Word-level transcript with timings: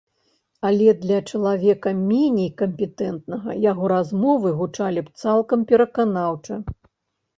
Але 0.67 0.93
для 1.01 1.17
чалавека 1.31 1.89
меней 2.07 2.49
кампетэнтнага 2.63 3.57
яго 3.71 3.93
размовы 3.95 4.55
гучалі 4.63 4.99
б 5.11 5.15
цалкам 5.23 5.59
пераканаўча. 5.73 6.55